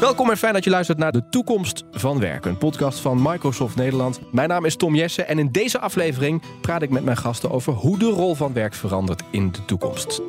[0.00, 3.76] Welkom en fijn dat je luistert naar De Toekomst van Werk, een podcast van Microsoft
[3.76, 4.20] Nederland.
[4.32, 7.72] Mijn naam is Tom Jessen en in deze aflevering praat ik met mijn gasten over
[7.72, 10.20] hoe de rol van werk verandert in de toekomst.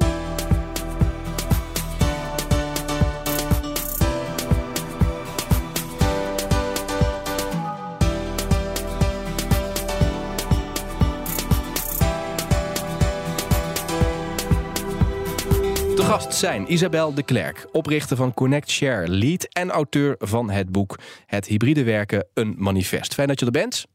[16.17, 20.99] Gast zijn Isabel de Klerk, oprichter van Connect Share, lead en auteur van het boek
[21.25, 23.13] Het hybride werken, een manifest.
[23.13, 23.85] Fijn dat je er bent.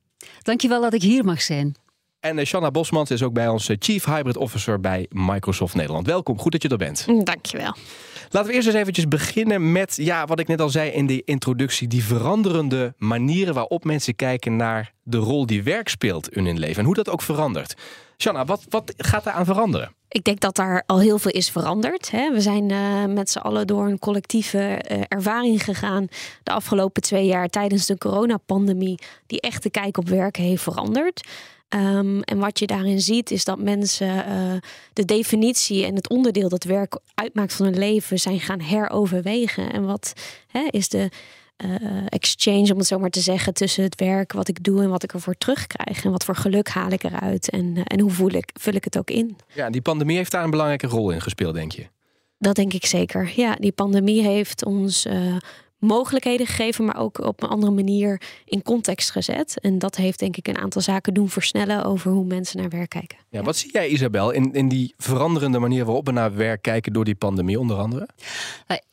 [0.43, 1.75] Dankjewel dat ik hier mag zijn.
[2.21, 6.07] En eh, Shanna Bosmans is ook bij ons eh, Chief Hybrid Officer bij Microsoft Nederland.
[6.07, 7.07] Welkom, goed dat je er bent.
[7.27, 7.77] Dankjewel.
[8.31, 11.23] Laten we eerst eens eventjes beginnen met, ja, wat ik net al zei in de
[11.25, 16.59] introductie, die veranderende manieren waarop mensen kijken naar de rol die werk speelt in hun
[16.59, 17.75] leven en hoe dat ook verandert.
[18.17, 19.95] Shanna, wat, wat gaat er aan veranderen?
[20.13, 22.11] Ik denk dat daar al heel veel is veranderd.
[22.11, 22.33] Hè.
[22.33, 24.59] We zijn uh, met z'n allen door een collectieve
[24.91, 26.07] uh, ervaring gegaan
[26.43, 31.29] de afgelopen twee jaar tijdens de coronapandemie, die echt de kijk op werken heeft veranderd.
[31.69, 34.53] Um, en wat je daarin ziet is dat mensen uh,
[34.93, 39.73] de definitie en het onderdeel dat werk uitmaakt van hun leven zijn gaan heroverwegen.
[39.73, 40.13] En wat
[40.47, 41.09] hè, is de
[42.09, 45.03] exchange, om het zo maar te zeggen, tussen het werk wat ik doe en wat
[45.03, 46.05] ik ervoor terugkrijg.
[46.05, 48.85] En wat voor geluk haal ik eruit en, uh, en hoe voel ik, vul ik
[48.85, 49.37] het ook in.
[49.55, 51.87] Ja, die pandemie heeft daar een belangrijke rol in gespeeld, denk je?
[52.39, 53.33] Dat denk ik zeker.
[53.37, 55.37] Ja, die pandemie heeft ons uh,
[55.83, 59.61] mogelijkheden gegeven, maar ook op een andere manier in context gezet.
[59.61, 62.89] En dat heeft denk ik een aantal zaken doen versnellen over hoe mensen naar werk
[62.89, 63.19] kijken.
[63.31, 63.45] Ja, ja.
[63.45, 67.05] Wat zie jij, Isabel, in, in die veranderende manier waarop we naar werk kijken door
[67.05, 68.09] die pandemie onder andere?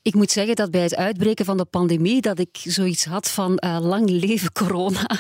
[0.02, 3.62] Ik moet zeggen dat bij het uitbreken van de pandemie dat ik zoiets had van
[3.66, 5.09] uh, lang leven corona.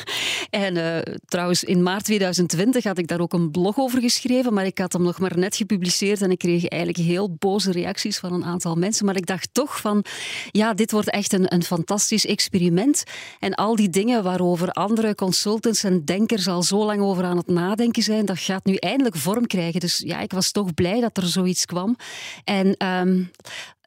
[0.49, 4.65] En uh, trouwens, in maart 2020 had ik daar ook een blog over geschreven, maar
[4.65, 8.33] ik had hem nog maar net gepubliceerd en ik kreeg eigenlijk heel boze reacties van
[8.33, 9.05] een aantal mensen.
[9.05, 10.05] Maar ik dacht toch van,
[10.51, 13.03] ja, dit wordt echt een, een fantastisch experiment.
[13.39, 17.47] En al die dingen waarover andere consultants en denkers al zo lang over aan het
[17.47, 19.79] nadenken zijn, dat gaat nu eindelijk vorm krijgen.
[19.79, 21.95] Dus ja, ik was toch blij dat er zoiets kwam.
[22.43, 23.31] En um,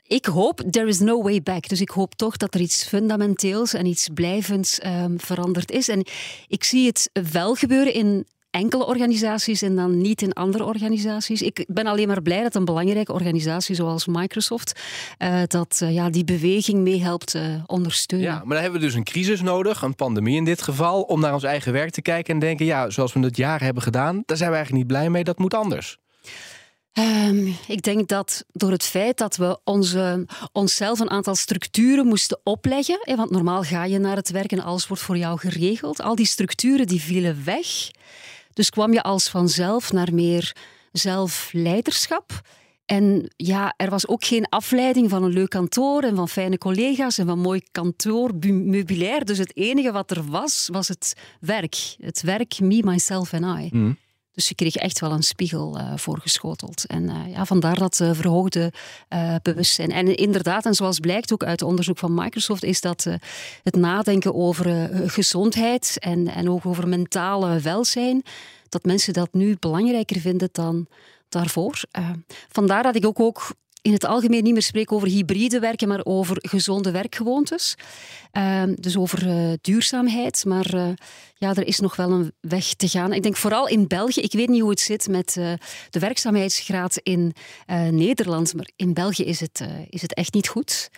[0.06, 1.68] ik hoop, there is no way back.
[1.68, 5.88] Dus ik hoop toch dat er iets fundamenteels en iets blijvends um, veranderd is.
[5.88, 6.06] En
[6.48, 11.42] ik zie het wel gebeuren in enkele organisaties en dan niet in andere organisaties.
[11.42, 14.80] Ik ben alleen maar blij dat een belangrijke organisatie zoals Microsoft
[15.18, 18.28] uh, dat, uh, ja, die beweging meehelpt uh, ondersteunen.
[18.28, 21.20] Ja, maar dan hebben we dus een crisis nodig, een pandemie in dit geval, om
[21.20, 24.22] naar ons eigen werk te kijken en denken, ja, zoals we het jaren hebben gedaan,
[24.26, 25.98] daar zijn we eigenlijk niet blij mee, dat moet anders.
[26.98, 32.40] Um, ik denk dat door het feit dat we onze, onszelf een aantal structuren moesten
[32.44, 36.02] opleggen, hè, want normaal ga je naar het werk en alles wordt voor jou geregeld,
[36.02, 37.66] al die structuren die vielen weg.
[38.52, 40.56] Dus kwam je als vanzelf naar meer
[40.92, 42.40] zelfleiderschap.
[42.84, 47.18] En ja, er was ook geen afleiding van een leuk kantoor en van fijne collega's
[47.18, 49.24] en van mooi kantoormeubilair.
[49.24, 51.96] Dus het enige wat er was, was het werk.
[51.98, 53.68] Het werk, me, myself en I.
[53.72, 53.96] Mm.
[54.32, 56.86] Dus je kreeg echt wel een spiegel uh, voorgeschoteld.
[56.86, 58.72] En uh, ja, vandaar dat uh, verhoogde
[59.42, 59.90] bewustzijn.
[59.90, 63.06] En inderdaad, en zoals blijkt ook uit onderzoek van Microsoft, is dat
[63.62, 68.22] het nadenken over gezondheid en, en ook over mentale welzijn,
[68.68, 70.86] dat mensen dat nu belangrijker vinden dan
[71.28, 71.80] daarvoor.
[72.48, 76.00] vandaar dat ik ook, ook in het algemeen niet meer spreek over hybride werken, maar
[76.04, 77.74] over gezonde werkgewoontes.
[78.32, 80.44] Uh, dus over uh, duurzaamheid.
[80.44, 80.88] Maar uh,
[81.34, 83.12] ja, er is nog wel een weg te gaan.
[83.12, 84.20] Ik denk vooral in België.
[84.20, 85.52] Ik weet niet hoe het zit met uh,
[85.90, 87.34] de werkzaamheidsgraad in
[87.90, 90.90] Nederland, maar in België is het, is het echt niet goed.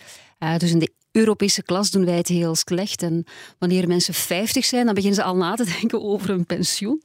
[0.57, 3.01] dus in de Europese klas doen wij het heel slecht.
[3.01, 3.25] En
[3.59, 7.01] wanneer mensen 50 zijn, dan beginnen ze al na te denken over een pensioen.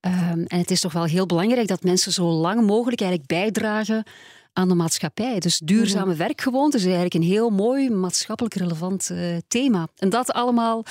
[0.00, 4.04] Um, en het is toch wel heel belangrijk dat mensen zo lang mogelijk eigenlijk bijdragen
[4.52, 5.38] aan de maatschappij.
[5.38, 6.18] Dus duurzame mm-hmm.
[6.18, 9.88] werkgewoonten is eigenlijk een heel mooi maatschappelijk relevant uh, thema.
[9.98, 10.84] En dat allemaal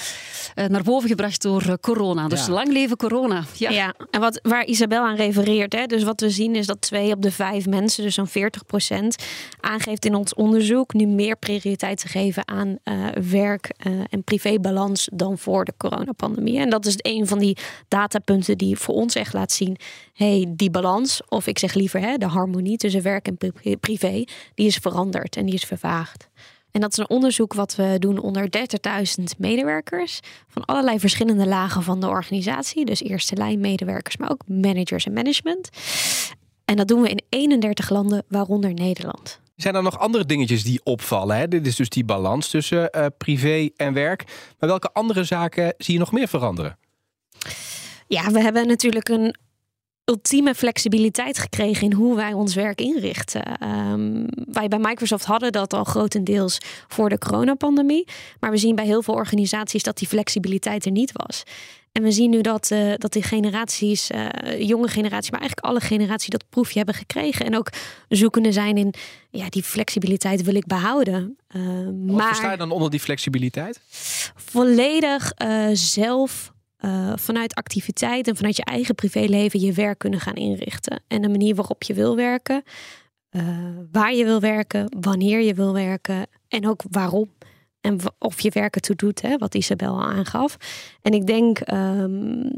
[0.55, 2.27] uh, naar boven gebracht door uh, corona.
[2.27, 2.51] Dus ja.
[2.51, 3.43] lang leven corona.
[3.57, 3.93] Ja, ja.
[4.11, 7.21] en wat, waar Isabel aan refereert, hè, dus wat we zien is dat twee op
[7.21, 9.23] de vijf mensen, dus zo'n 40 procent,
[9.59, 12.77] aangeeft in ons onderzoek nu meer prioriteit te geven aan
[13.29, 13.69] werk
[14.09, 16.59] en privébalans dan voor de coronapandemie.
[16.59, 17.57] En dat is een van die
[17.87, 19.77] datapunten die voor ons echt laat zien,
[20.21, 23.37] hey, die balans, of ik zeg liever hè, de harmonie tussen werk en
[23.79, 24.23] privé,
[24.53, 26.29] die is veranderd en die is vervaagd.
[26.71, 28.49] En dat is een onderzoek wat we doen onder
[29.17, 32.85] 30.000 medewerkers van allerlei verschillende lagen van de organisatie.
[32.85, 35.69] Dus eerste lijn medewerkers, maar ook managers en management.
[36.65, 39.39] En dat doen we in 31 landen, waaronder Nederland.
[39.55, 41.37] Zijn er nog andere dingetjes die opvallen?
[41.37, 41.47] Hè?
[41.47, 44.23] Dit is dus die balans tussen uh, privé en werk.
[44.59, 46.77] Maar welke andere zaken zie je nog meer veranderen?
[48.07, 49.35] Ja, we hebben natuurlijk een
[50.05, 53.43] ultieme flexibiliteit gekregen in hoe wij ons werk inrichten.
[53.43, 56.57] Ehm, wij bij Microsoft hadden dat al grotendeels
[56.87, 58.07] voor de coronapandemie.
[58.39, 61.43] Maar we zien bij heel veel organisaties dat die flexibiliteit er niet was.
[61.91, 64.27] En we zien nu dat, uh, dat die generaties, uh,
[64.59, 67.45] jonge generatie, maar eigenlijk alle generaties dat proefje hebben gekregen.
[67.45, 67.69] En ook
[68.09, 68.93] zoekende zijn in
[69.29, 71.37] ja, die flexibiliteit wil ik behouden.
[71.55, 73.81] Uh, Wat maar versta je dan onder die flexibiliteit?
[74.35, 75.31] Volledig
[75.73, 76.53] zelf
[77.15, 81.03] vanuit activiteit en vanuit je eigen privéleven je werk kunnen gaan inrichten.
[81.07, 82.63] En de manier waarop je wil werken,
[83.91, 87.29] waar je wil werken, wanneer je wil werken en ook waarom
[87.81, 90.57] en of je werken toe doet, hè, wat Isabel al aangaf.
[91.01, 92.51] En ik denk um,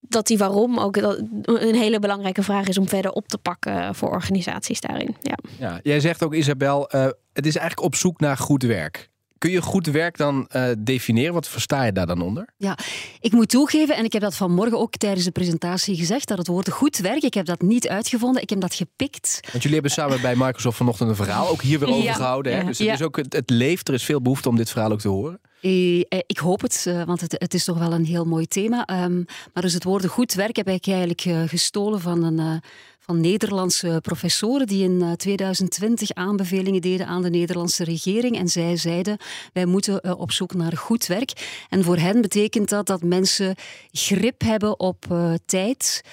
[0.00, 0.96] dat die waarom ook
[1.42, 5.16] een hele belangrijke vraag is om verder op te pakken voor organisaties daarin.
[5.20, 7.02] Ja, ja jij zegt ook, Isabel, uh,
[7.32, 9.10] het is eigenlijk op zoek naar goed werk.
[9.38, 11.34] Kun je goed werk dan uh, definiëren?
[11.34, 12.48] Wat versta je daar dan onder?
[12.56, 12.78] Ja,
[13.20, 16.46] ik moet toegeven, en ik heb dat vanmorgen ook tijdens de presentatie gezegd, dat het
[16.46, 19.38] woord goed werk, ik heb dat niet uitgevonden, ik heb dat gepikt.
[19.40, 22.52] Want jullie hebben samen bij Microsoft vanochtend een verhaal, ook hier weer overgehouden.
[22.52, 22.64] Ja, hè?
[22.64, 25.00] Dus het, is ook, het, het leeft, er is veel behoefte om dit verhaal ook
[25.00, 25.40] te horen.
[25.60, 29.04] Eh, ik hoop het, eh, want het, is toch wel een heel mooi thema.
[29.04, 32.62] Um, maar dus het woord goed werk heb ik eigenlijk gestolen van een
[33.06, 38.38] van Nederlandse professoren die in 2020 eh, aanbevelingen deden aan de Nederlandse regering.
[38.38, 39.16] En zij zeiden,
[39.52, 41.64] wij moeten eh, op zoek naar goed werk.
[41.68, 43.54] En voor hen betekent dat dat mensen
[43.90, 46.04] grip hebben op uh, tijd,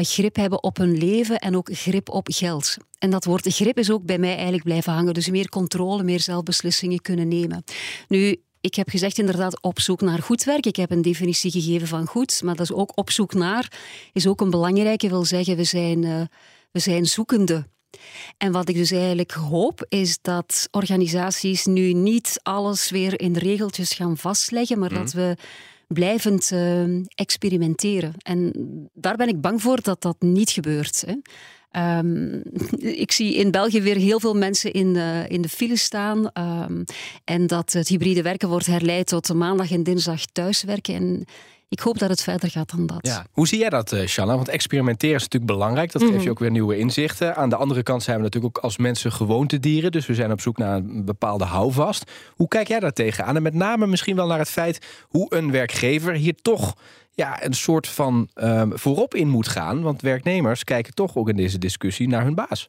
[0.00, 2.76] grip hebben op hun leven en ook grip op geld.
[2.98, 5.14] En dat woord grip is ook bij mij eigenlijk blijven hangen.
[5.14, 7.64] Dus meer controle, meer zelfbeslissingen kunnen nemen.
[8.08, 10.66] Nu, ik heb gezegd inderdaad op zoek naar goed werk.
[10.66, 13.72] Ik heb een definitie gegeven van goed, maar dat is ook op zoek naar,
[14.12, 15.08] is ook een belangrijke.
[15.08, 16.20] wil zeggen, we zijn, uh,
[16.70, 17.66] we zijn zoekende.
[18.36, 23.92] En wat ik dus eigenlijk hoop, is dat organisaties nu niet alles weer in regeltjes
[23.92, 25.16] gaan vastleggen, maar dat mhm.
[25.16, 25.36] we
[25.88, 28.12] blijvend uh, experimenteren.
[28.18, 28.52] En
[28.94, 31.04] daar ben ik bang voor dat dat niet gebeurt.
[31.06, 31.14] Hè.
[31.76, 32.42] Um,
[32.78, 36.30] ik zie in België weer heel veel mensen in de, in de file staan.
[36.68, 36.84] Um,
[37.24, 40.94] en dat het hybride werken wordt herleid tot maandag en dinsdag thuiswerken.
[40.94, 41.24] En
[41.68, 42.98] ik hoop dat het verder gaat dan dat.
[43.00, 43.26] Ja.
[43.32, 44.34] Hoe zie jij dat, uh, Shanna?
[44.34, 45.92] Want experimenteren is natuurlijk belangrijk.
[45.92, 47.36] Dat geeft mm je ook weer nieuwe inzichten.
[47.36, 49.92] Aan de andere kant zijn we natuurlijk ook als mensen gewoontedieren.
[49.92, 52.10] Dus we zijn op zoek naar een bepaalde houvast.
[52.30, 53.36] Hoe kijk jij daar tegenaan?
[53.36, 54.78] En met name misschien wel naar het feit
[55.08, 56.74] hoe een werkgever hier toch
[57.14, 59.82] ja, een soort van um, voorop in moet gaan.
[59.82, 62.68] Want werknemers kijken toch ook in deze discussie naar hun baas.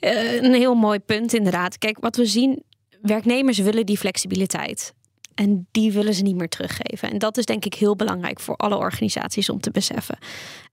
[0.00, 1.78] Uh, een heel mooi punt, inderdaad.
[1.78, 2.62] Kijk, wat we zien,
[3.02, 4.94] werknemers willen die flexibiliteit.
[5.38, 7.10] En die willen ze niet meer teruggeven.
[7.10, 10.18] En dat is denk ik heel belangrijk voor alle organisaties om te beseffen.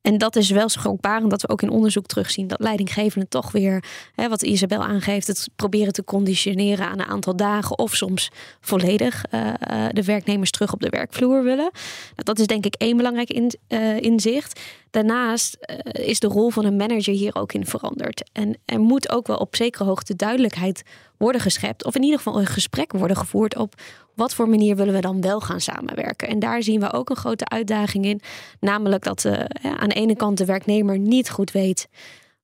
[0.02, 3.84] En dat is wel schrokbarend dat we ook in onderzoek terugzien dat leidinggevenden toch weer,
[4.16, 8.30] hè, wat Isabel aangeeft, het proberen te conditioneren aan een aantal dagen of soms
[8.62, 9.54] volledig uh,
[9.92, 11.72] de werknemers terug op de werkvloer willen.
[11.72, 14.60] Nou, dat is denk ik één belangrijk uh, inzicht.
[14.90, 15.58] Daarnaast
[15.92, 18.30] is de rol van een manager hier ook in veranderd.
[18.32, 20.84] En er moet ook wel op zekere hoogte duidelijkheid
[21.18, 23.76] worden geschept, of in ieder geval een gesprek worden gevoerd op
[24.16, 26.28] wat voor manier willen we dan wel gaan samenwerken.
[26.28, 28.22] En daar zien we ook een grote uitdaging in,
[28.60, 31.88] namelijk dat uh, aan de ene kant de werknemer niet goed weet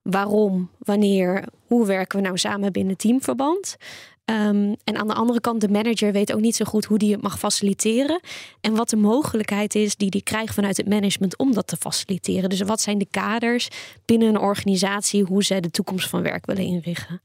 [0.02, 3.78] waarom, wanneer, hoe werken we nou samen binnen teamverband.
[4.26, 7.12] Um, en aan de andere kant, de manager weet ook niet zo goed hoe die
[7.12, 8.20] het mag faciliteren.
[8.62, 12.50] En wat de mogelijkheid is die die krijgt vanuit het management om dat te faciliteren.
[12.50, 13.68] Dus wat zijn de kaders
[14.06, 17.22] binnen een organisatie, hoe zij de toekomst van werk willen inrichten.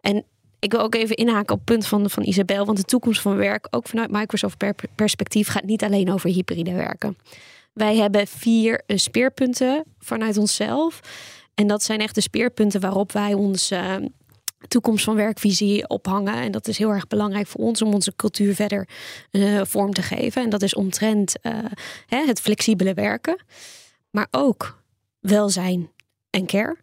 [0.00, 0.24] En
[0.60, 2.66] ik wil ook even inhaken op het punt van, van Isabel.
[2.66, 4.64] Want de toekomst van werk, ook vanuit Microsoft
[4.94, 7.16] perspectief, gaat niet alleen over hybride werken.
[7.72, 11.00] Wij hebben vier eh, speerpunten vanuit onszelf.
[11.54, 14.06] En dat zijn echt de speerpunten waarop wij onze uh,
[14.68, 16.34] toekomst van werkvisie ophangen.
[16.34, 18.88] En dat is heel erg belangrijk voor ons om onze cultuur verder
[19.30, 20.42] uh, vorm te geven.
[20.42, 21.34] En dat is omtrent
[22.06, 23.42] hè, het flexibele werken.
[24.10, 24.82] Maar ook
[25.20, 25.90] welzijn
[26.30, 26.76] en care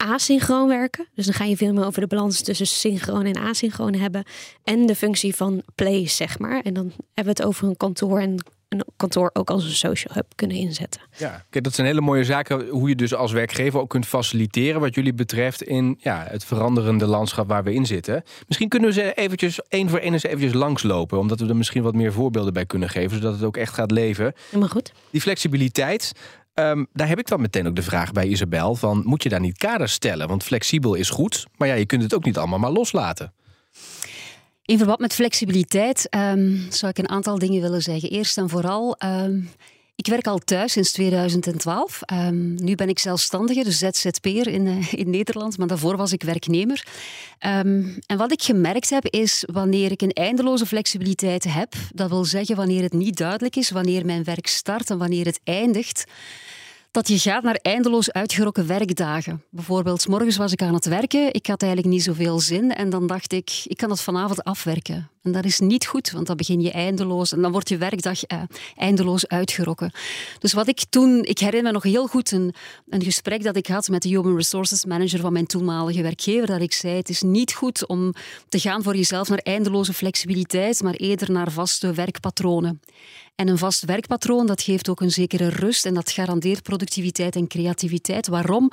[0.00, 1.06] asynchroon werken.
[1.14, 4.24] Dus dan ga je veel meer over de balans tussen synchroon en asynchroon hebben.
[4.64, 6.60] En de functie van place, zeg maar.
[6.60, 8.38] En dan hebben we het over een kantoor en
[8.68, 11.00] een kantoor ook als een social hub kunnen inzetten.
[11.16, 12.68] Ja, kijk, dat zijn hele mooie zaken.
[12.68, 17.06] Hoe je dus als werkgever ook kunt faciliteren wat jullie betreft in ja, het veranderende
[17.06, 18.22] landschap waar we in zitten.
[18.46, 21.82] Misschien kunnen we ze eventjes één voor één eens eventjes langslopen, omdat we er misschien
[21.82, 24.32] wat meer voorbeelden bij kunnen geven, zodat het ook echt gaat leven.
[24.58, 24.92] Maar goed.
[25.10, 26.12] Die flexibiliteit,
[26.60, 29.40] Um, daar heb ik dan meteen ook de vraag bij Isabel: van, moet je daar
[29.40, 30.28] niet kaders stellen?
[30.28, 33.32] Want flexibel is goed, maar ja, je kunt het ook niet allemaal maar loslaten.
[34.64, 38.10] In verband met flexibiliteit um, zou ik een aantal dingen willen zeggen.
[38.10, 39.50] Eerst en vooral, um,
[40.00, 42.00] ik werk al thuis sinds 2012.
[42.12, 46.22] Um, nu ben ik zelfstandige, dus ZZP'er in, uh, in Nederland, maar daarvoor was ik
[46.22, 46.86] werknemer.
[47.46, 52.24] Um, en wat ik gemerkt heb, is wanneer ik een eindeloze flexibiliteit heb, dat wil
[52.24, 56.04] zeggen wanneer het niet duidelijk is wanneer mijn werk start en wanneer het eindigt,
[56.90, 59.44] dat je gaat naar eindeloos uitgerokken werkdagen.
[59.50, 63.06] Bijvoorbeeld, morgens was ik aan het werken, ik had eigenlijk niet zoveel zin en dan
[63.06, 65.10] dacht ik, ik kan het vanavond afwerken.
[65.22, 68.24] En dat is niet goed, want dan begin je eindeloos en dan wordt je werkdag
[68.24, 68.42] eh,
[68.76, 69.92] eindeloos uitgerokken.
[70.38, 72.54] Dus wat ik toen, ik herinner me nog heel goed een,
[72.88, 76.60] een gesprek dat ik had met de Human Resources Manager van mijn toenmalige werkgever, dat
[76.60, 78.14] ik zei, het is niet goed om
[78.48, 82.80] te gaan voor jezelf naar eindeloze flexibiliteit, maar eerder naar vaste werkpatronen.
[83.40, 87.46] En een vast werkpatroon, dat geeft ook een zekere rust en dat garandeert productiviteit en
[87.46, 88.28] creativiteit.
[88.28, 88.70] Waarom?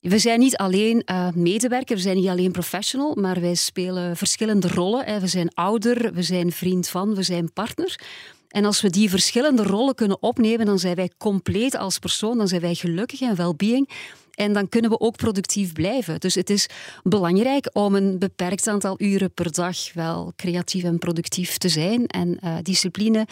[0.00, 4.68] We zijn niet alleen uh, medewerker, we zijn niet alleen professional, maar wij spelen verschillende
[4.68, 5.20] rollen.
[5.20, 8.00] We zijn ouder, we zijn vriend van, we zijn partner.
[8.48, 12.48] En als we die verschillende rollen kunnen opnemen, dan zijn wij compleet als persoon, dan
[12.48, 13.88] zijn wij gelukkig en well-being.
[14.34, 16.20] En dan kunnen we ook productief blijven.
[16.20, 16.68] Dus het is
[17.02, 22.06] belangrijk om een beperkt aantal uren per dag wel creatief en productief te zijn.
[22.06, 23.26] En uh, discipline uh,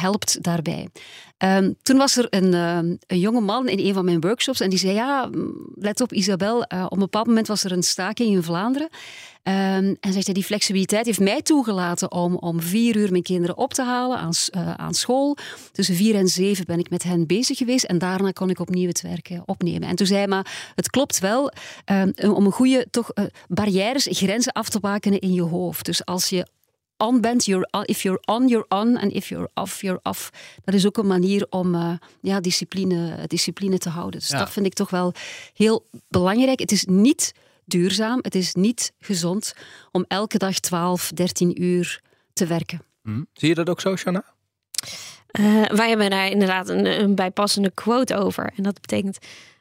[0.00, 0.88] helpt daarbij.
[1.38, 4.70] Um, toen was er een, uh, een, jonge man in een van mijn workshops en
[4.70, 5.30] die zei: Ja,
[5.74, 6.60] let op, Isabel.
[6.62, 8.88] op een bepaald moment was er een staking in Vlaanderen.
[9.42, 13.56] Um, en zegt hij, die flexibiliteit heeft mij toegelaten om om vier uur mijn kinderen
[13.56, 15.36] op te halen aan, uh, aan school.
[15.72, 18.88] Tussen vier en zeven ben ik met hen bezig geweest en daarna kon ik opnieuw
[18.88, 19.88] het werk opnemen.
[19.88, 21.52] En toen zei hij, maar het klopt wel
[21.86, 25.84] um, om een goede toch, uh, barrières, grenzen af te bakenen in je hoofd.
[25.84, 26.46] Dus als je
[26.96, 28.96] on bent, you're on, if you're on, you're on.
[28.96, 30.30] En if you're off, you're off.
[30.64, 34.20] Dat is ook een manier om uh, ja, discipline, discipline te houden.
[34.20, 34.38] Dus ja.
[34.38, 35.12] dat vind ik toch wel
[35.54, 36.60] heel belangrijk.
[36.60, 37.32] Het is niet
[37.68, 39.54] duurzaam, het is niet gezond
[39.90, 42.00] om elke dag 12, 13 uur
[42.32, 42.82] te werken.
[43.02, 43.22] Hm.
[43.32, 44.24] Zie je dat ook zo, Shanna?
[45.40, 48.52] Uh, wij hebben daar inderdaad een, een bijpassende quote over.
[48.56, 49.18] En dat betekent: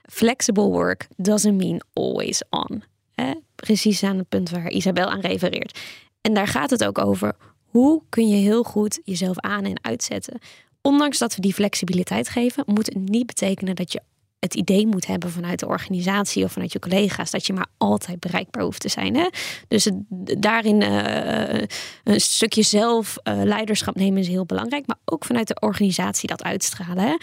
[0.10, 2.84] flexible work doesn't mean always on.
[3.16, 5.80] Eh, precies aan het punt waar Isabel aan refereert.
[6.22, 7.36] En daar gaat het ook over.
[7.66, 10.40] Hoe kun je heel goed jezelf aan en uitzetten?
[10.82, 14.02] Ondanks dat we die flexibiliteit geven, moet het niet betekenen dat je
[14.40, 18.20] het idee moet hebben vanuit de organisatie of vanuit je collega's dat je maar altijd
[18.20, 19.16] bereikbaar hoeft te zijn.
[19.16, 19.28] Hè?
[19.68, 19.92] Dus
[20.38, 21.62] daarin uh,
[22.04, 26.44] een stukje zelf uh, leiderschap nemen is heel belangrijk, maar ook vanuit de organisatie dat
[26.44, 27.04] uitstralen.
[27.04, 27.16] Hè?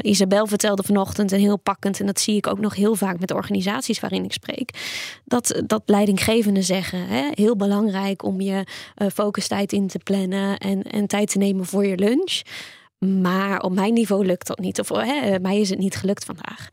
[0.00, 3.32] Isabel vertelde vanochtend en heel pakkend, en dat zie ik ook nog heel vaak met
[3.32, 4.70] organisaties waarin ik spreek,
[5.24, 7.28] dat, dat leidinggevenden zeggen: hè?
[7.30, 8.66] heel belangrijk om je
[9.12, 12.42] focustijd in te plannen en, en tijd te nemen voor je lunch.
[13.04, 14.80] Maar op mijn niveau lukt dat niet.
[14.80, 16.68] Of hè, mij is het niet gelukt vandaag.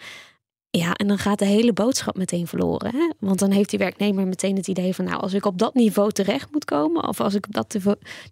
[0.78, 2.92] Ja, en dan gaat de hele boodschap meteen verloren.
[2.92, 3.10] Hè?
[3.20, 5.06] Want dan heeft die werknemer meteen het idee van...
[5.06, 7.08] nou, als ik op dat niveau terecht moet komen...
[7.08, 7.78] of als ik op dat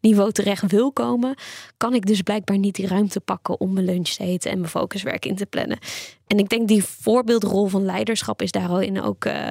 [0.02, 1.36] niveau terecht wil komen...
[1.78, 3.60] kan ik dus blijkbaar niet die ruimte pakken...
[3.60, 5.78] om mijn lunch te eten en mijn focuswerk in te plannen.
[6.28, 8.42] En ik denk die voorbeeldrol van leiderschap...
[8.42, 9.50] is daarin ook, uh,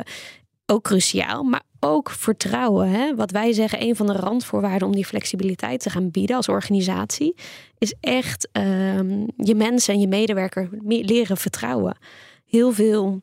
[0.71, 1.43] ook cruciaal.
[1.43, 2.89] Maar ook vertrouwen.
[2.89, 3.15] Hè?
[3.15, 7.35] Wat wij zeggen, een van de randvoorwaarden om die flexibiliteit te gaan bieden als organisatie,
[7.79, 11.97] is echt um, je mensen en je medewerker leren vertrouwen.
[12.47, 13.21] Heel veel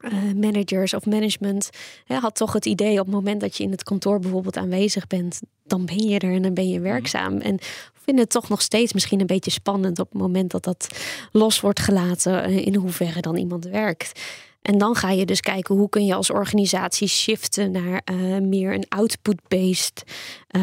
[0.00, 1.70] uh, managers of management
[2.04, 5.06] hè, had toch het idee op het moment dat je in het kantoor bijvoorbeeld aanwezig
[5.06, 6.88] bent, dan ben je er en dan ben je mhm.
[6.88, 7.38] werkzaam.
[7.38, 7.58] En
[8.02, 10.88] vinden het toch nog steeds misschien een beetje spannend op het moment dat dat
[11.32, 14.20] los wordt gelaten, in hoeverre dan iemand werkt.
[14.66, 18.74] En dan ga je dus kijken hoe kun je als organisatie shiften naar uh, meer
[18.74, 20.04] een output-based
[20.50, 20.62] uh,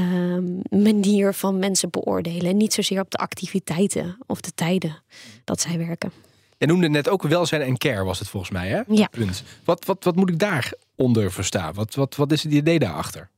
[0.69, 2.45] manier van mensen beoordelen.
[2.45, 5.03] En niet zozeer op de activiteiten of de tijden
[5.43, 6.11] dat zij werken.
[6.57, 8.81] Je noemde net ook welzijn en care was het volgens mij, hè?
[8.87, 9.07] Ja.
[9.07, 9.43] Punt.
[9.63, 11.73] Wat, wat, wat moet ik daaronder verstaan?
[11.73, 13.29] Wat, wat, wat is het idee daarachter?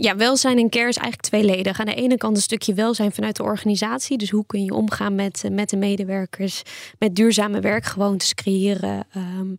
[0.00, 1.80] Ja, welzijn en care is eigenlijk tweeledig.
[1.80, 4.18] Aan de ene kant een stukje welzijn vanuit de organisatie.
[4.18, 6.62] Dus hoe kun je omgaan met, eh, met de medewerkers,
[6.98, 9.06] met duurzame werkgewoontes creëren.
[9.16, 9.56] Um,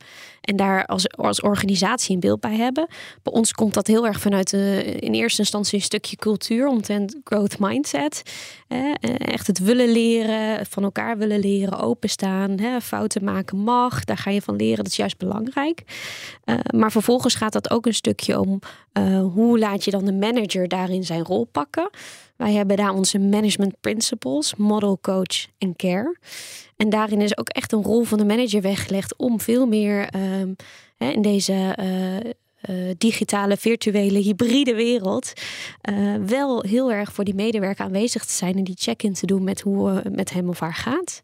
[0.50, 2.88] en daar als, als organisatie een beeld bij hebben.
[3.24, 7.16] Bij ons komt dat heel erg vanuit de, in eerste instantie een stukje cultuur, omtrent
[7.24, 8.22] growth mindset.
[8.68, 14.04] Eh, echt het willen leren, van elkaar willen leren, openstaan, hè, fouten maken mag.
[14.04, 15.82] Daar ga je van leren, dat is juist belangrijk.
[16.46, 18.60] Uh, maar vervolgens gaat dat ook een stukje om
[19.34, 21.90] hoe laat je dan de manager daarin zijn rol pakken.
[22.40, 26.18] Wij hebben daar onze management principles, model, coach en care.
[26.78, 30.08] En daarin is ook echt een rol van de manager weggelegd om veel meer
[30.98, 32.32] hè, in deze uh,
[32.70, 35.34] uh, digitale, virtuele, hybride wereld
[35.90, 39.44] uh, wel heel erg voor die medewerker aanwezig te zijn en die check-in te doen
[39.44, 41.22] met hoe het met hem of haar gaat.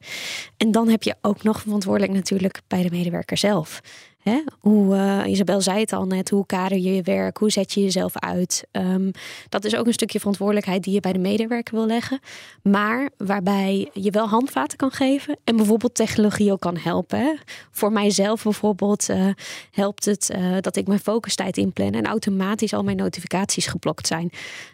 [0.57, 3.81] En dan heb je ook nog verantwoordelijk natuurlijk bij de medewerker zelf.
[4.29, 4.43] Hè?
[4.59, 7.81] Hoe, uh, Isabel zei het al net, hoe kader je je werk, hoe zet je
[7.81, 8.67] jezelf uit.
[8.71, 9.11] Um,
[9.49, 12.19] dat is ook een stukje verantwoordelijkheid die je bij de medewerker wil leggen.
[12.61, 17.39] Maar waarbij je wel handvaten kan geven en bijvoorbeeld technologie ook kan helpen.
[17.71, 19.27] Voor mijzelf bijvoorbeeld uh,
[19.71, 24.29] helpt het uh, dat ik mijn focustijd inplan en automatisch al mijn notificaties geblokt zijn.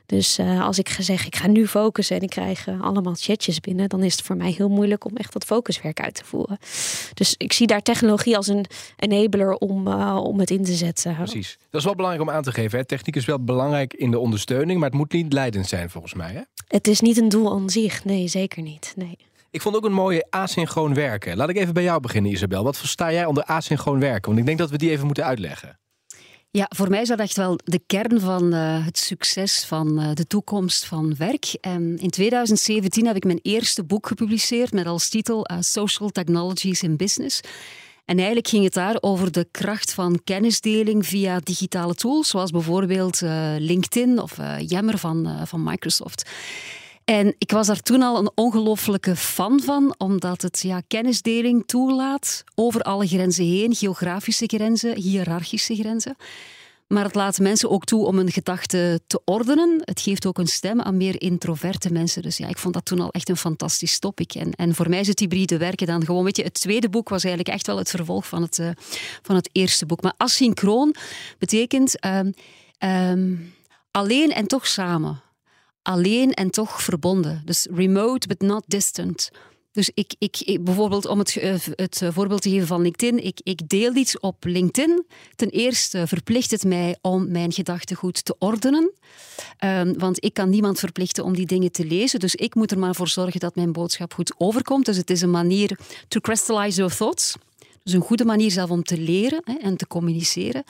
[0.06, 4.04] Dus als ik zeg ik ga nu focussen en ik krijg allemaal chatjes binnen, dan
[4.04, 6.58] is het voor mij heel moeilijk om echt dat focuswerk uit te voeren.
[7.14, 8.66] Dus ik zie daar technologie als een
[8.96, 11.16] enabler om, uh, om het in te zetten.
[11.16, 11.58] Precies.
[11.70, 12.80] Dat is wel belangrijk om aan te geven.
[12.80, 12.86] Hè?
[12.86, 16.32] Techniek is wel belangrijk in de ondersteuning, maar het moet niet leidend zijn volgens mij.
[16.32, 16.42] Hè?
[16.68, 18.06] Het is niet een doel aan zich.
[18.06, 18.94] Nee, zeker niet.
[18.96, 19.18] Nee.
[19.50, 21.38] Ik vond ook een mooie asynchroon werken.
[21.38, 22.64] Laat ik even bij jou beginnen, Isabel.
[22.64, 24.28] Wat versta jij onder asynchroon werken?
[24.28, 25.80] Want ik denk dat we die even moeten uitleggen.
[26.54, 30.14] Ja, voor mij is dat echt wel de kern van uh, het succes van uh,
[30.14, 31.58] de toekomst van werk.
[31.62, 36.84] En in 2017 heb ik mijn eerste boek gepubliceerd met als titel uh, Social Technologies
[36.84, 37.42] in Business.
[38.06, 43.22] En eigenlijk ging het daar over de kracht van kennisdeling via digitale tools, zoals bijvoorbeeld
[43.22, 46.30] uh, LinkedIn of uh, Yammer van, uh, van Microsoft.
[47.06, 52.44] En ik was daar toen al een ongelofelijke fan van, omdat het ja, kennisdeling toelaat
[52.56, 56.16] over alle grenzen heen, geografische grenzen, hiërarchische grenzen.
[56.92, 59.82] Maar het laat mensen ook toe om hun gedachten te ordenen.
[59.84, 62.22] Het geeft ook een stem aan meer introverte mensen.
[62.22, 64.34] Dus ja, ik vond dat toen al echt een fantastisch topic.
[64.34, 67.10] En, en voor mij is het hybride werken dan gewoon, weet je, het tweede boek
[67.10, 68.70] was eigenlijk echt wel het vervolg van het, uh,
[69.22, 70.02] van het eerste boek.
[70.02, 70.96] Maar asynchroon
[71.38, 72.34] betekent um,
[72.80, 73.54] um,
[73.92, 75.22] alleen en toch samen.
[75.82, 77.42] Alleen en toch verbonden.
[77.46, 79.32] Dus remote but not distant.
[79.72, 83.70] Dus ik, ik, bijvoorbeeld om het, eh, het voorbeeld te geven van LinkedIn, ik, ik
[83.70, 85.06] deel iets op LinkedIn.
[85.36, 88.92] Ten eerste verplicht het mij om mijn gedachtegoed te ordenen.
[89.64, 92.20] Um, want ik kan niemand verplichten om die dingen te lezen.
[92.20, 94.86] Dus ik moet er maar voor zorgen dat mijn boodschap goed overkomt.
[94.86, 97.36] Dus het is een manier to crystallize your thoughts.
[97.84, 100.64] Dus een goede manier zelf om te leren hè, en te communiceren.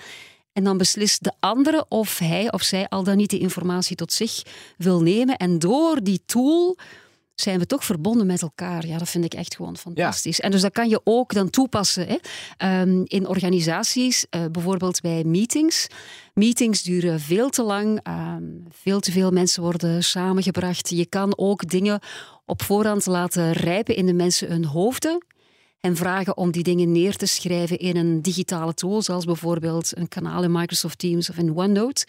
[0.53, 4.13] En dan beslist de andere of hij of zij al dan niet die informatie tot
[4.13, 4.41] zich
[4.77, 5.37] wil nemen.
[5.37, 6.77] En door die tool
[7.41, 8.87] zijn we toch verbonden met elkaar.
[8.87, 10.37] Ja, dat vind ik echt gewoon fantastisch.
[10.37, 10.43] Ja.
[10.43, 12.81] En dus dat kan je ook dan toepassen hè?
[12.81, 15.87] Um, in organisaties, uh, bijvoorbeeld bij meetings.
[16.33, 20.89] Meetings duren veel te lang, um, veel te veel mensen worden samengebracht.
[20.89, 21.99] Je kan ook dingen
[22.45, 25.25] op voorhand laten rijpen in de mensen hun hoofden
[25.79, 30.07] en vragen om die dingen neer te schrijven in een digitale tool, zoals bijvoorbeeld een
[30.07, 32.07] kanaal in Microsoft Teams of in OneNote.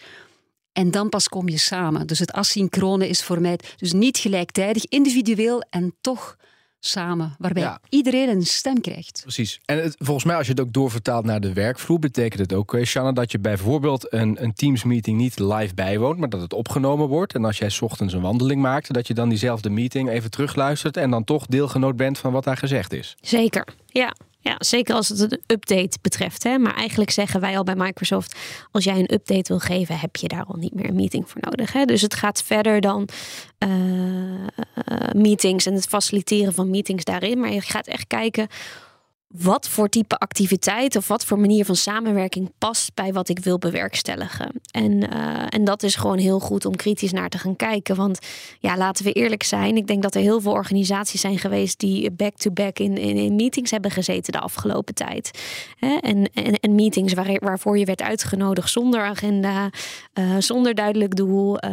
[0.73, 2.07] En dan pas kom je samen.
[2.07, 6.37] Dus het asynchrone is voor mij dus niet gelijktijdig, individueel en toch
[6.85, 9.19] samen, waarbij iedereen een stem krijgt.
[9.21, 9.59] Precies.
[9.65, 12.73] En het, volgens mij, als je het ook doorvertaalt naar de werkvloer, betekent het ook,
[12.73, 17.07] eh, Shanna, dat je bijvoorbeeld een, een Teams-meeting niet live bijwoont, maar dat het opgenomen
[17.07, 17.33] wordt.
[17.33, 21.09] En als jij ochtends een wandeling maakt, dat je dan diezelfde meeting even terugluistert en
[21.09, 23.15] dan toch deelgenoot bent van wat daar gezegd is.
[23.21, 24.13] Zeker, ja.
[24.43, 26.43] Ja, zeker als het een update betreft.
[26.43, 26.57] Hè.
[26.57, 28.39] Maar eigenlijk zeggen wij al bij Microsoft:
[28.71, 31.41] als jij een update wil geven, heb je daar al niet meer een meeting voor
[31.41, 31.73] nodig.
[31.73, 31.85] Hè.
[31.85, 33.07] Dus het gaat verder dan
[33.59, 33.69] uh,
[35.11, 37.39] meetings en het faciliteren van meetings daarin.
[37.39, 38.47] Maar je gaat echt kijken
[39.37, 43.57] wat voor type activiteit of wat voor manier van samenwerking past bij wat ik wil
[43.57, 44.51] bewerkstelligen.
[44.71, 47.95] En, uh, en dat is gewoon heel goed om kritisch naar te gaan kijken.
[47.95, 48.19] Want
[48.59, 49.77] ja, laten we eerlijk zijn.
[49.77, 53.71] Ik denk dat er heel veel organisaties zijn geweest die back-to-back in, in, in, meetings
[53.71, 55.31] hebben gezeten de afgelopen tijd.
[55.77, 55.95] Hè?
[55.95, 59.69] En, en, meetings waar, waarvoor je werd uitgenodigd zonder agenda,
[60.13, 61.57] uh, zonder duidelijk doel.
[61.65, 61.71] Uh,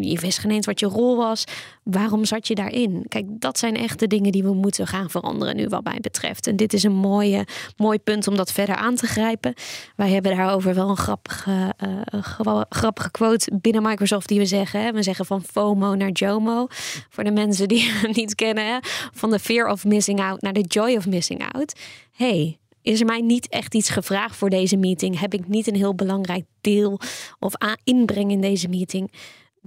[0.00, 1.44] je wist geen eens wat je rol was.
[1.90, 3.04] Waarom zat je daarin?
[3.08, 6.46] Kijk, dat zijn echt de dingen die we moeten gaan veranderen nu wat mij betreft.
[6.46, 7.46] En dit is een mooie,
[7.76, 9.54] mooi punt om dat verder aan te grijpen.
[9.96, 14.82] Wij hebben daarover wel een grappige, uh, grappige quote binnen Microsoft die we zeggen.
[14.82, 14.92] Hè?
[14.92, 16.66] We zeggen van FOMO naar JOMO.
[17.08, 18.66] Voor de mensen die het niet kennen.
[18.66, 18.78] Hè?
[19.12, 21.80] Van de fear of missing out naar de joy of missing out.
[22.12, 25.20] Hey, is er mij niet echt iets gevraagd voor deze meeting?
[25.20, 27.00] Heb ik niet een heel belangrijk deel
[27.38, 27.52] of
[27.84, 29.10] inbreng in deze meeting?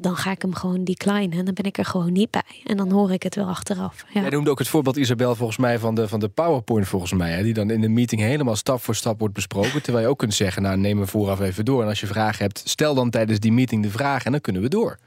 [0.01, 1.39] Dan ga ik hem gewoon declinen.
[1.39, 2.61] En dan ben ik er gewoon niet bij.
[2.63, 4.05] En dan hoor ik het wel achteraf.
[4.13, 4.21] Ja.
[4.21, 7.31] Jij noemde ook het voorbeeld, Isabel, volgens mij van de, van de PowerPoint, volgens mij.
[7.31, 9.81] Hè, die dan in de meeting helemaal stap voor stap wordt besproken.
[9.81, 11.81] Terwijl je ook kunt zeggen, nou neem me vooraf even door.
[11.81, 14.61] En als je vragen hebt, stel dan tijdens die meeting de vraag en dan kunnen
[14.61, 14.97] we door.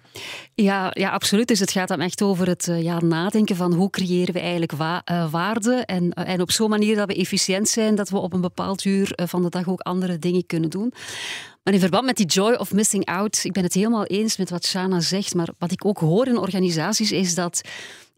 [0.54, 1.48] Ja, ja, absoluut.
[1.48, 4.72] Dus het gaat dan echt over het uh, ja, nadenken van hoe creëren we eigenlijk
[4.72, 5.82] wa uh, waarde.
[5.86, 8.84] En, uh, en op zo'n manier dat we efficiënt zijn, dat we op een bepaald
[8.84, 10.92] uur van de dag ook andere dingen kunnen doen.
[11.64, 14.50] Maar in verband met die joy of missing out, ik ben het helemaal eens met
[14.50, 17.60] wat Shana zegt, maar wat ik ook hoor in organisaties is dat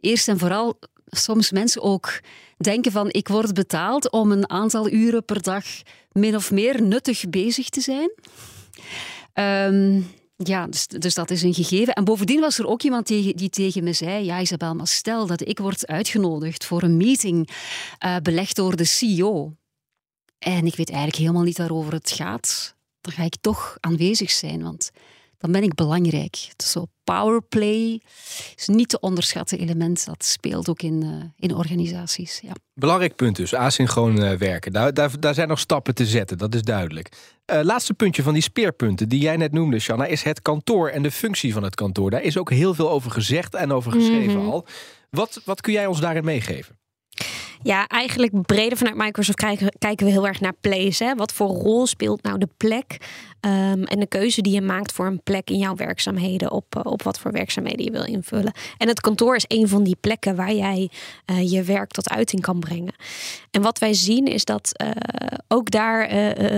[0.01, 2.21] eerst en vooral soms mensen ook
[2.57, 5.65] denken van ik word betaald om een aantal uren per dag
[6.13, 8.11] min of meer nuttig bezig te zijn.
[9.73, 11.95] Um, ja, dus, dus, dat is een gegeven.
[11.95, 15.49] En bovendien was er ook iemand die, tegen me zei: Ja, Isabel, maar stel dat
[15.49, 17.49] ik word uitgenodigd voor een meeting
[18.05, 19.57] uh, belegd door de CEO.
[20.39, 22.76] en ik weet eigenlijk helemaal niet waarover het gaat,
[23.07, 24.91] dan ga ik toch aanwezig zijn, want
[25.39, 26.37] dan ben ik belangrijk.
[26.57, 28.01] Zo powerplay
[28.57, 30.07] is niet te onderschatten element.
[30.07, 32.41] Dat speelt ook in, uh, in organisaties.
[32.43, 32.53] Ja.
[32.75, 34.73] Belangrijk punt dus, asynchroon uh, werken.
[34.73, 37.09] Daar, daar, daar zijn nog stappen te zetten, dat is duidelijk.
[37.53, 41.03] Uh, laatste puntje van die speerpunten die jij net noemde, Shanna, is het kantoor en
[41.03, 42.11] de functie van het kantoor.
[42.11, 44.51] Daar is ook heel veel over gezegd en over geschreven Mhm.
[44.51, 44.67] al.
[45.11, 46.79] Wat, wat kun jij ons daarin meegeven?
[47.63, 51.05] Ja, eigenlijk breder vanuit Microsoft kijken, kijken we heel erg naar place.
[51.05, 51.15] Hè?
[51.15, 52.97] Wat voor rol speelt nou de plek
[53.41, 56.93] um, en de keuze die je maakt voor een plek in jouw werkzaamheden, op, uh,
[56.93, 58.53] op wat voor werkzaamheden je wil invullen.
[58.79, 60.91] En het kantoor is een van die plekken waar jij
[61.31, 62.95] uh, je werk tot uiting kan brengen.
[63.51, 64.91] En wat wij zien is dat uh,
[65.49, 66.09] ook daar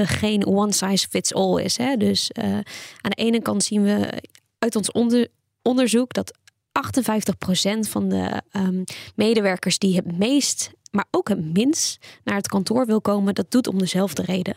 [0.07, 1.77] geen one size fits all is.
[1.77, 1.97] Hè?
[1.97, 4.23] Dus aan de ene kant zien we
[4.59, 5.29] uit ons onder,
[5.63, 6.39] onderzoek dat
[6.79, 8.85] 58% van de um,
[9.15, 13.69] medewerkers die het meest, maar ook het minst naar het kantoor wil komen, dat doet
[13.69, 14.57] om dezelfde reden.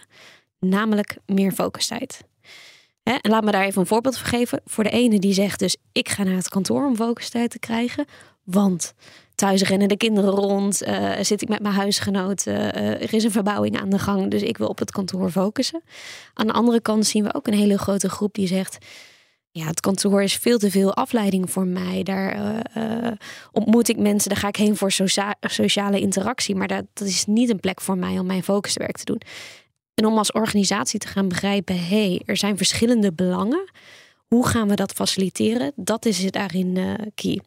[0.60, 2.24] Namelijk meer focustijd.
[3.04, 3.14] Hè?
[3.14, 4.62] En laat me daar even een voorbeeld van geven.
[4.66, 8.06] Voor de ene die zegt dus, ik ga naar het kantoor om focustijd te krijgen.
[8.44, 8.94] Want
[9.36, 13.32] thuis rennen de kinderen rond, uh, zit ik met mijn huisgenoten, uh, er is een
[13.32, 15.82] verbouwing aan de gang, dus ik wil op het kantoor focussen.
[16.34, 18.78] Aan de andere kant zien we ook een hele grote groep die zegt,
[19.52, 22.04] ja, het kantoor is veel te veel afleiding voor mij.
[22.04, 23.12] Daar uh, uh,
[23.52, 26.56] ontmoet ik mensen, daar ga ik heen voor socia sociale interactie.
[26.56, 29.22] Maar dat, dat, is niet een plek voor mij om mijn focuswerk te doen.
[29.94, 33.70] En om als organisatie te gaan begrijpen, hé, hey, er zijn verschillende belangen.
[34.28, 35.72] Hoe gaan we dat faciliteren?
[35.76, 37.42] Dat is het daarin uh, key.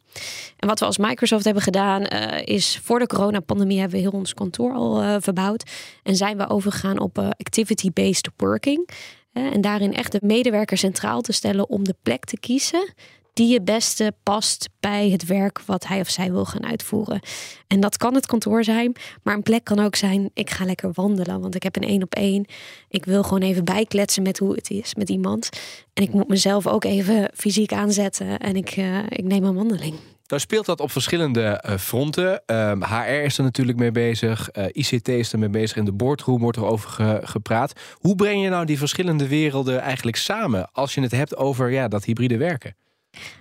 [0.57, 2.03] En wat we als Microsoft hebben gedaan,
[2.43, 5.71] is voor de coronapandemie hebben we heel ons kantoor al verbouwd.
[6.03, 8.89] En zijn we overgegaan op activity-based working.
[9.35, 12.93] En daarin echt de medewerker centraal te stellen om de plek te kiezen
[13.35, 17.19] die het beste past bij het werk wat hij of zij wil gaan uitvoeren.
[17.67, 20.91] En dat kan het kantoor zijn, maar een plek kan ook zijn: ik ga lekker
[20.93, 22.45] wandelen, want ik heb een één op één.
[22.89, 25.49] Ik wil gewoon even bijkletsen met hoe het is met iemand.
[25.93, 29.95] En ik moet mezelf ook even fysiek aanzetten en ik, uh, ik neem een wandeling.
[30.27, 32.41] Nou speelt dat op verschillende uh, fronten.
[32.79, 34.49] HR is er natuurlijk mee bezig.
[34.53, 35.77] Uh, ICT is er mee bezig.
[35.77, 37.73] In de boardroom wordt er over ge gepraat.
[37.93, 40.69] Hoe breng je nou die verschillende werelden eigenlijk samen...
[40.71, 42.75] als je het hebt over ja, dat hybride werken?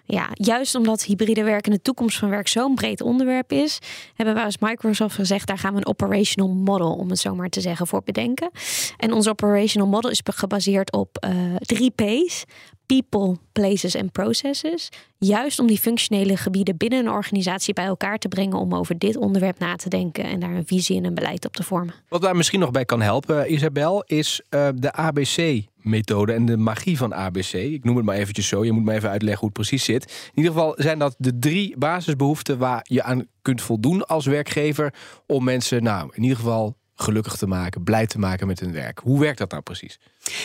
[0.05, 3.79] Ja, juist omdat hybride werken de toekomst van werk zo'n breed onderwerp is,
[4.15, 7.49] hebben wij als Microsoft gezegd, daar gaan we een operational model, om het zo maar
[7.49, 8.51] te zeggen, voor bedenken.
[8.97, 12.45] En ons operational model is gebaseerd op uh, drie P's.
[12.87, 14.89] People, places en processes.
[15.19, 19.17] Juist om die functionele gebieden binnen een organisatie bij elkaar te brengen om over dit
[19.17, 21.95] onderwerp na te denken en daar een visie en een beleid op te vormen.
[22.09, 26.57] Wat daar misschien nog bij kan helpen, Isabel, is uh, de ABC methode en de
[26.57, 27.53] magie van ABC.
[27.53, 28.65] Ik noem het maar eventjes zo.
[28.65, 30.05] Je moet me even uitleggen hoe het precies zit.
[30.05, 34.95] In ieder geval zijn dat de drie basisbehoeften waar je aan kunt voldoen als werkgever
[35.27, 38.99] om mensen, nou, in ieder geval gelukkig te maken, blij te maken met hun werk.
[38.99, 39.99] Hoe werkt dat nou precies?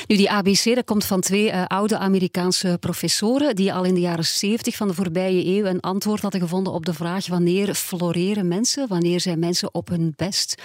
[0.07, 3.99] Nu, die ABC dat komt van twee uh, oude Amerikaanse professoren die al in de
[3.99, 8.47] jaren 70 van de voorbije eeuw een antwoord hadden gevonden op de vraag wanneer floreren
[8.47, 10.61] mensen, wanneer zijn mensen op hun best.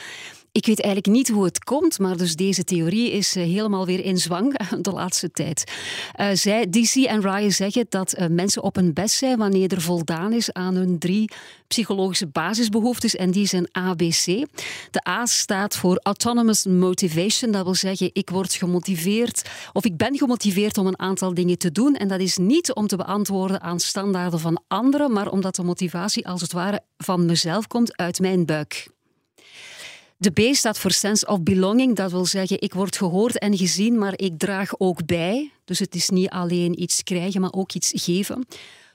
[0.54, 4.04] Ik weet eigenlijk niet hoe het komt, maar dus deze theorie is uh, helemaal weer
[4.04, 5.72] in zwang de laatste tijd.
[6.20, 9.80] Uh, zij, DC en Ryan zeggen dat uh, mensen op hun best zijn wanneer er
[9.80, 11.30] voldaan is aan hun drie
[11.66, 14.24] psychologische basisbehoeftes en die zijn ABC.
[14.90, 20.16] De A staat voor Autonomous Motivation, dat wil zeggen ik word gemotiveerd of ik ben
[20.16, 23.80] gemotiveerd om een aantal dingen te doen en dat is niet om te beantwoorden aan
[23.80, 28.46] standaarden van anderen, maar omdat de motivatie als het ware van mezelf komt uit mijn
[28.46, 28.92] buik.
[30.24, 31.96] De B staat voor sense of belonging.
[31.96, 35.50] Dat wil zeggen, ik word gehoord en gezien, maar ik draag ook bij.
[35.64, 38.46] Dus het is niet alleen iets krijgen, maar ook iets geven.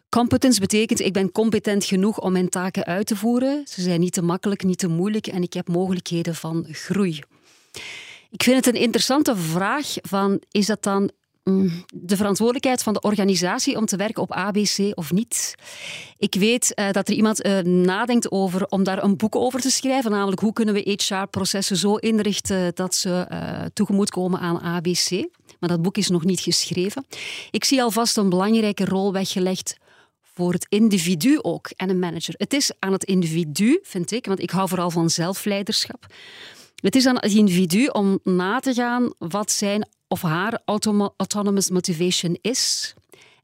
[0.09, 3.63] Competence betekent, ik ben competent genoeg om mijn taken uit te voeren.
[3.67, 7.19] Ze zijn niet te makkelijk, niet te moeilijk en ik heb mogelijkheden van groei.
[8.29, 11.11] Ik vind het een interessante vraag van, is dat dan
[11.93, 15.55] de verantwoordelijkheid van de organisatie om te werken op ABC of niet.
[16.17, 19.71] Ik weet uh, dat er iemand uh, nadenkt over om daar een boek over te
[19.71, 25.27] schrijven, namelijk hoe kunnen we HR-processen zo inrichten dat ze uh, tegemoetkomen aan ABC.
[25.59, 27.05] Maar dat boek is nog niet geschreven.
[27.51, 29.77] Ik zie alvast een belangrijke rol weggelegd
[30.33, 32.33] voor het individu ook en een manager.
[32.38, 36.05] Het is aan het individu, vind ik, want ik hou vooral van zelfleiderschap.
[36.75, 40.61] Het is aan het individu om na te gaan wat zijn of haar
[41.15, 42.93] autonomous motivation is.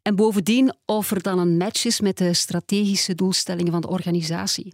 [0.01, 4.73] En bovendien of er dan een match is met de strategische doelstellingen van de organisatie.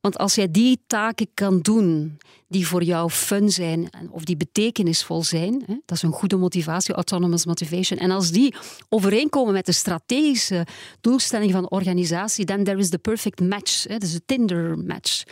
[0.00, 5.22] Want als jij die taken kan doen die voor jou fun zijn of die betekenisvol
[5.24, 7.98] zijn, dat is een goede motivatie, autonomous motivation.
[7.98, 8.54] En als die
[8.88, 10.66] overeenkomen met de strategische
[11.00, 15.22] doelstellingen van de organisatie, then there is the perfect match, dus de Tinder match.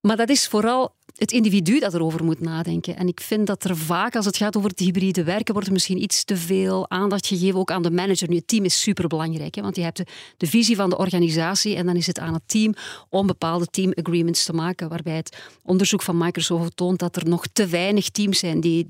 [0.00, 2.96] Maar dat is vooral het individu dat erover moet nadenken.
[2.96, 5.74] En ik vind dat er vaak, als het gaat over het hybride werken, wordt er
[5.74, 8.28] misschien iets te veel aandacht gegeven ook aan de manager.
[8.28, 10.02] Nu, het team is superbelangrijk, hè, want je hebt
[10.36, 12.74] de, visie van de organisatie en dan is het aan het team
[13.08, 17.46] om bepaalde team agreements te maken, waarbij het onderzoek van Microsoft toont dat er nog
[17.52, 18.86] te weinig teams zijn die,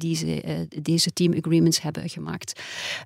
[0.83, 2.61] deze team agreements hebben gemaakt.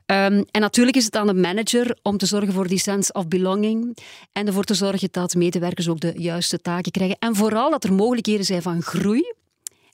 [0.07, 3.29] Um, en natuurlijk is het aan de manager om te zorgen voor die sense of
[3.29, 3.99] belonging
[4.33, 7.93] en ervoor te zorgen dat medewerkers ook de juiste taken krijgen en vooral dat er
[7.93, 9.06] mogelijkheden zijn van groei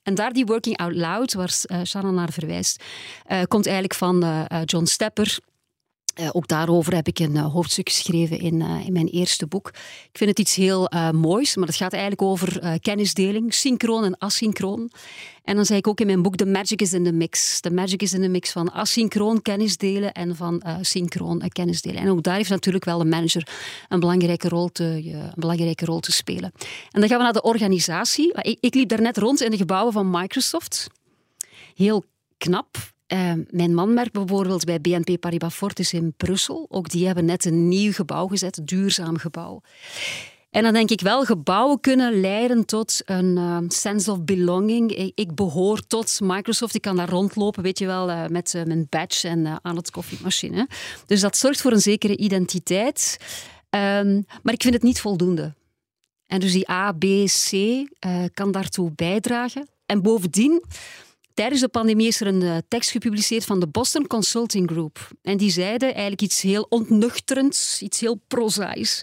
[0.02, 2.82] en daar die working out loud, waar uh, Shannon naar verwijst,
[3.28, 5.38] uh, komt eigenlijk van uh, John Stepper.
[6.20, 9.68] Uh, ook daarover heb ik een uh, hoofdstuk geschreven in, uh, in mijn eerste boek.
[10.12, 14.90] Ik vind het iets heel moois, maar het gaat eigenlijk over kennisdeling, synchroon en asynchroon.
[15.44, 17.60] En dan zei ik ook in mijn boek, the magic is in the mix.
[17.60, 22.02] The magic is in the mix van asynchroon kennisdelen en van synchroon kennisdelen.
[22.02, 23.48] En ook daar heeft natuurlijk wel de manager
[23.88, 26.52] een belangrijke rol te, een belangrijke rol te spelen.
[26.90, 28.32] En dan gaan we naar de organisatie.
[28.42, 30.86] Ik, ik liep daar net rond in de gebouwen van Microsoft.
[31.74, 32.04] Heel
[32.38, 36.66] knap, uh, mijn man werkt bijvoorbeeld bij BNP Paribas Fortis in Brussel.
[36.68, 39.60] Ook die hebben net een nieuw gebouw gezet, een duurzaam gebouw.
[40.50, 44.92] En dan denk ik wel, gebouwen kunnen leiden tot een uh, sense of belonging.
[44.96, 48.86] Ik, ik, behoor tot Microsoft, ik kan daar rondlopen, weet je wel, uh, met mijn
[48.88, 50.68] badge en aan het koffiemachine.
[51.06, 53.16] Dus dat zorgt voor een zekere identiteit.
[53.70, 55.54] Um, maar ik vind het niet voldoende.
[56.26, 57.52] En dus die A, B, C
[58.34, 59.68] kan daartoe bijdragen.
[59.86, 60.62] En bovendien
[61.34, 65.10] Tijdens de pandemie is er een uh, tekst gepubliceerd van de Boston Consulting Group.
[65.22, 69.02] En die zeiden eigenlijk iets heel ontnuchterends, iets heel prozaïs.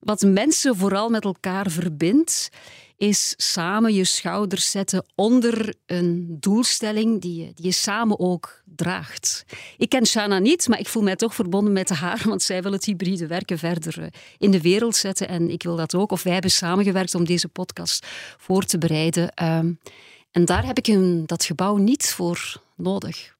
[0.00, 2.48] Wat mensen vooral met elkaar verbindt,
[2.96, 9.44] is samen je schouders zetten onder een doelstelling die je, die je samen ook draagt.
[9.76, 12.72] Ik ken Shana niet, maar ik voel mij toch verbonden met haar, want zij wil
[12.72, 14.06] het hybride werken verder eh,
[14.38, 16.12] in de wereld zetten en ik wil dat ook.
[16.12, 18.06] Of wij hebben samengewerkt om deze podcast
[18.38, 19.32] voor te bereiden.
[19.42, 19.58] Uh,
[20.30, 23.36] en daar heb ik een, dat gebouw niet voor nodig.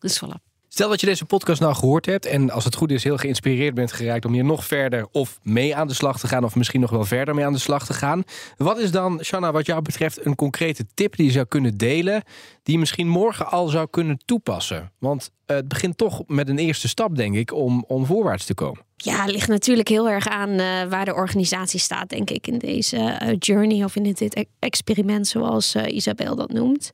[0.00, 0.49] Dus voilà.
[0.72, 3.74] Stel dat je deze podcast nou gehoord hebt en als het goed is heel geïnspireerd
[3.74, 6.80] bent geraakt om hier nog verder of mee aan de slag te gaan of misschien
[6.80, 8.22] nog wel verder mee aan de slag te gaan.
[8.56, 12.22] Wat is dan, Shanna, wat jou betreft een concrete tip die je zou kunnen delen
[12.62, 14.92] die je misschien morgen al zou kunnen toepassen?
[14.98, 18.84] Want het begint toch met een eerste stap, denk ik, om, om voorwaarts te komen.
[18.96, 22.96] Ja, ligt natuurlijk heel erg aan uh, waar de organisatie staat, denk ik, in deze
[22.96, 26.90] uh, journey of in dit e-, experiment, zoals uh, Isabel dat noemt.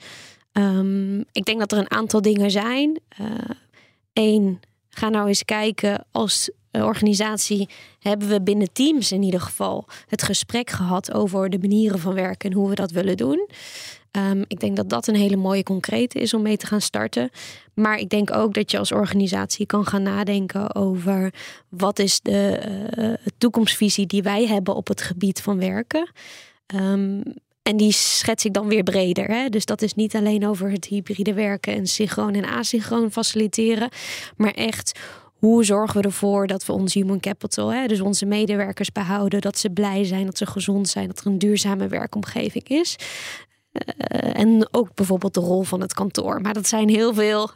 [0.53, 3.01] Um, ik denk dat er een aantal dingen zijn.
[4.19, 7.69] Eén, ga nou eens kijken als organisatie
[8.01, 12.51] hebben we binnen teams in ieder geval het gesprek gehad over de manieren van werken
[12.51, 13.49] en hoe we dat willen doen.
[14.11, 17.31] Um, ik denk dat dat een hele mooie concrete is om mee te gaan starten.
[17.75, 21.35] Maar ik denk ook dat je als organisatie kan gaan nadenken over
[21.69, 22.61] wat is de
[22.99, 26.11] uh, toekomstvisie die wij hebben op het gebied van werken.
[26.75, 27.23] Um,
[27.67, 29.25] en die schets ik dan weer breder.
[29.25, 29.49] Hè?
[29.49, 33.89] Dus dat is niet alleen over het hybride werken en synchroon en asynchroon faciliteren,
[34.37, 35.01] maar echt
[35.39, 39.59] hoe zorgen we ervoor dat we ons human capital, hè, dus onze medewerkers behouden, dat
[39.59, 42.97] ze blij zijn, dat ze gezond zijn, dat er een duurzame werkomgeving is.
[43.73, 46.41] Uh, en ook bijvoorbeeld de rol van het kantoor.
[46.41, 47.51] Maar dat zijn heel veel.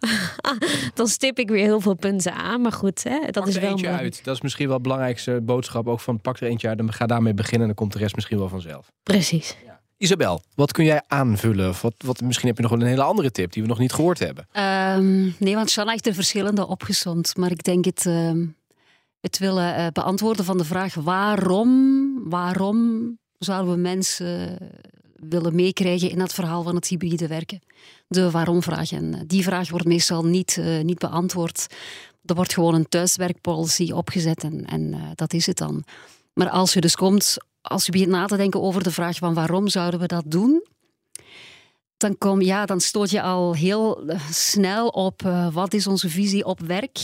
[0.95, 2.61] dan stip ik weer heel veel punten aan.
[2.61, 3.71] Maar goed, hè, dat pak is er wel.
[3.71, 4.25] eentje uit.
[4.25, 7.07] Dat is misschien wel de belangrijkste boodschap ook van pak er eentje uit en ga
[7.07, 7.61] daarmee beginnen.
[7.61, 8.93] En dan komt de rest misschien wel vanzelf.
[9.03, 9.57] Precies.
[10.01, 11.75] Isabel, wat kun jij aanvullen?
[11.83, 13.93] Wat, wat, misschien heb je nog wel een hele andere tip die we nog niet
[13.93, 14.47] gehoord hebben.
[14.99, 17.37] Um, nee, want Shanna heeft er verschillende opgezond.
[17.37, 18.33] Maar ik denk het, uh,
[19.21, 24.59] het willen uh, beantwoorden van de vraag waarom, waarom zouden we mensen
[25.15, 27.61] willen meekrijgen in dat verhaal van het hybride werken?
[28.09, 28.93] De waarom-vraag.
[28.93, 31.67] En eh, die vraag wordt meestal niet, uh, niet beantwoord.
[32.25, 35.85] Er wordt gewoon een thuiswerkpolicy opgezet en, en dat is het dan.
[36.33, 39.35] Maar als je dus komt als je begint na te denken over de vraag van
[39.35, 40.67] waarom zouden we dat doen,
[41.97, 46.09] dan, kom, ja, dan stoot je al heel eh, snel op uh, wat is onze
[46.09, 46.99] visie op werk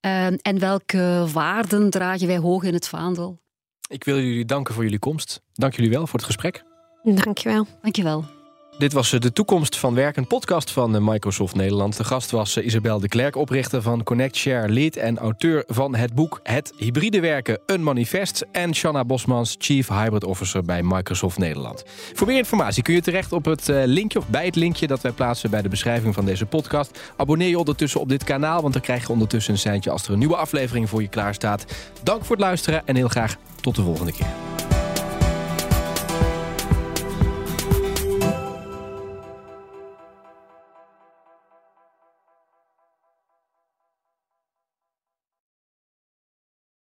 [0.00, 3.40] uh, en welke waarden dragen wij hoog in het vaandel.
[3.88, 5.40] Ik wil jullie danken voor jullie komst.
[5.52, 6.64] Dank jullie wel voor het gesprek.
[7.02, 7.66] Dankjewel.
[7.82, 8.41] Dankjewel.
[8.78, 11.96] Dit was de toekomst van werk, een podcast van Microsoft Nederland.
[11.96, 16.14] De gast was Isabel de Klerk, oprichter van Connect Share Lead en auteur van het
[16.14, 18.46] boek Het hybride werken, een manifest.
[18.52, 21.84] En Shanna Bosmans, Chief Hybrid Officer bij Microsoft Nederland.
[22.14, 25.12] Voor meer informatie kun je terecht op het linkje of bij het linkje dat wij
[25.12, 27.12] plaatsen bij de beschrijving van deze podcast.
[27.16, 30.12] Abonneer je ondertussen op dit kanaal, want dan krijg je ondertussen een seintje als er
[30.12, 31.64] een nieuwe aflevering voor je klaar staat.
[32.02, 34.26] Dank voor het luisteren en heel graag tot de volgende keer.